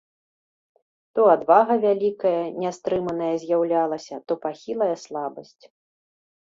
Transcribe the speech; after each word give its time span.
То 1.19 1.27
адвага 1.33 1.73
вялікая, 1.85 2.41
нястрыманая 2.65 3.31
з'яўлялася, 3.45 4.15
то 4.31 4.43
пахілая 4.49 4.93
слабасць. 5.05 5.63